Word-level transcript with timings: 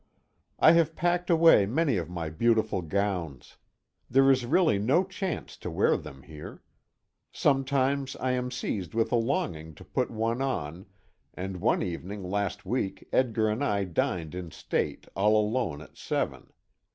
I 0.57 0.71
have 0.71 0.95
packed 0.95 1.29
away 1.29 1.67
many 1.67 1.95
of 1.97 2.09
my 2.09 2.31
beautiful 2.31 2.81
gowns. 2.81 3.57
There 4.09 4.31
is 4.31 4.47
really 4.47 4.79
no 4.79 5.03
chance 5.03 5.55
to 5.57 5.69
wear 5.69 5.95
them 5.95 6.23
here. 6.23 6.63
Sometimes 7.31 8.15
I 8.15 8.31
am 8.31 8.49
seized 8.49 8.95
with 8.95 9.11
a 9.11 9.15
longing 9.15 9.75
to 9.75 9.83
put 9.85 10.09
one 10.09 10.41
on, 10.41 10.87
and 11.35 11.57
one 11.61 11.83
evening 11.83 12.23
last 12.23 12.65
week 12.65 13.07
Edgar 13.13 13.47
and 13.47 13.63
I 13.63 13.83
dined 13.83 14.33
in 14.33 14.49
state 14.49 15.05
all 15.15 15.37
alone 15.39 15.83
at 15.83 15.95
seven. 15.97 16.51